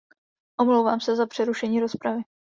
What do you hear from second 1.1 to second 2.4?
za přerušení rozpravy.